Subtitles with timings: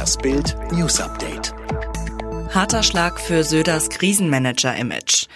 [0.00, 1.52] Das Bild News Update.
[2.54, 5.26] Harter Schlag für Söders Krisenmanager-Image.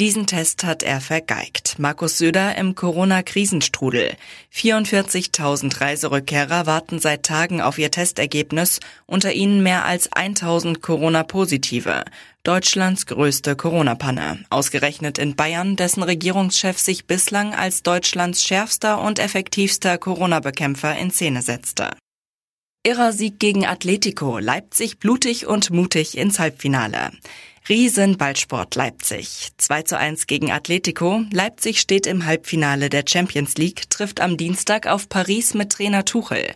[0.00, 1.78] Diesen Test hat er vergeigt.
[1.78, 4.16] Markus Söder im Corona-Krisenstrudel.
[4.50, 12.04] 44.000 Reiserückkehrer warten seit Tagen auf ihr Testergebnis, unter ihnen mehr als 1.000 Corona-Positive.
[12.44, 14.38] Deutschlands größte Corona-Panne.
[14.48, 21.42] Ausgerechnet in Bayern, dessen Regierungschef sich bislang als Deutschlands schärfster und effektivster Corona-Bekämpfer in Szene
[21.42, 21.90] setzte.
[22.86, 27.12] Irrer Sieg gegen Atletico, Leipzig blutig und mutig ins Halbfinale.
[27.66, 29.52] Riesen Ballsport Leipzig.
[29.56, 31.22] 2 zu 1 gegen Atletico.
[31.32, 36.54] Leipzig steht im Halbfinale der Champions League, trifft am Dienstag auf Paris mit Trainer Tuchel.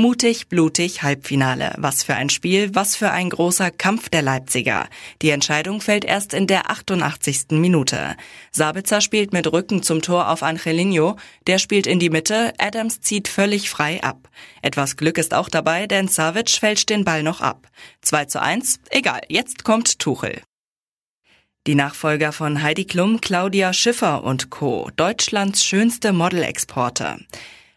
[0.00, 1.74] Mutig, blutig, Halbfinale.
[1.76, 4.88] Was für ein Spiel, was für ein großer Kampf der Leipziger.
[5.20, 7.48] Die Entscheidung fällt erst in der 88.
[7.50, 8.16] Minute.
[8.50, 11.16] Sabitzer spielt mit Rücken zum Tor auf Angelino.
[11.46, 12.54] Der spielt in die Mitte.
[12.56, 14.30] Adams zieht völlig frei ab.
[14.62, 17.68] Etwas Glück ist auch dabei, denn Savic fälscht den Ball noch ab.
[18.00, 18.80] 2 zu 1.
[18.88, 20.40] Egal, jetzt kommt Tuchel.
[21.66, 24.88] Die Nachfolger von Heidi Klum, Claudia Schiffer und Co.
[24.96, 27.18] Deutschlands schönste Model-Exporte.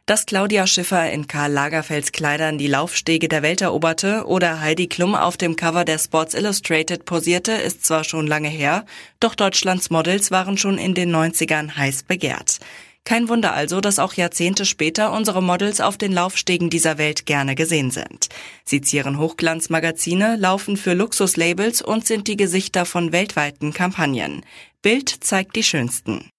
[0.05, 5.15] Dass Claudia Schiffer in Karl Lagerfelds Kleidern die Laufstege der Welt eroberte oder Heidi Klum
[5.15, 8.85] auf dem Cover der Sports Illustrated posierte, ist zwar schon lange her,
[9.21, 12.59] doch Deutschlands Models waren schon in den 90ern heiß begehrt.
[13.05, 17.55] Kein Wunder also, dass auch Jahrzehnte später unsere Models auf den Laufstegen dieser Welt gerne
[17.55, 18.27] gesehen sind.
[18.65, 24.45] Sie zieren Hochglanzmagazine, laufen für Luxuslabels und sind die Gesichter von weltweiten Kampagnen.
[24.81, 26.29] Bild zeigt die schönsten.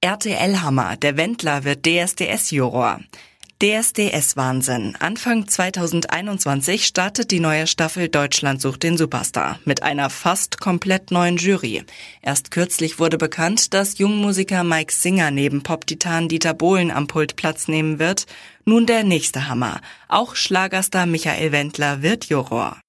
[0.00, 3.00] RTL-Hammer, der Wendler wird DSDS-Juror.
[3.60, 4.94] DSDS-Wahnsinn.
[5.00, 11.36] Anfang 2021 startet die neue Staffel Deutschland sucht den Superstar mit einer fast komplett neuen
[11.36, 11.82] Jury.
[12.22, 17.66] Erst kürzlich wurde bekannt, dass Jungmusiker Mike Singer neben Pop-Titan Dieter Bohlen am Pult Platz
[17.66, 18.26] nehmen wird.
[18.64, 19.80] Nun der nächste Hammer.
[20.06, 22.80] Auch Schlagerstar Michael Wendler wird Juror.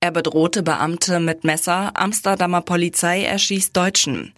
[0.00, 4.34] Er bedrohte Beamte mit Messer, Amsterdamer Polizei erschießt Deutschen.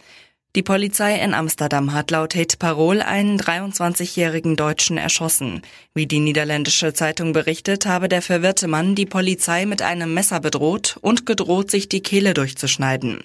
[0.57, 5.61] Die Polizei in Amsterdam hat laut Hate Parol einen 23-jährigen Deutschen erschossen.
[5.93, 10.97] Wie die niederländische Zeitung berichtet, habe der verwirrte Mann die Polizei mit einem Messer bedroht
[10.99, 13.19] und gedroht, sich die Kehle durchzuschneiden.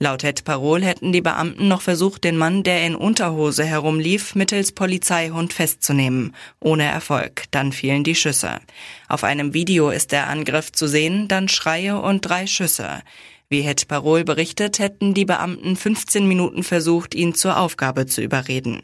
[0.00, 4.72] Laut Het Parol hätten die Beamten noch versucht, den Mann, der in Unterhose herumlief, mittels
[4.72, 6.34] Polizeihund festzunehmen.
[6.58, 7.44] Ohne Erfolg.
[7.52, 8.58] Dann fielen die Schüsse.
[9.08, 13.02] Auf einem Video ist der Angriff zu sehen, dann Schreie und drei Schüsse.
[13.52, 18.80] Wie Het Parol berichtet, hätten die Beamten 15 Minuten versucht, ihn zur Aufgabe zu überreden.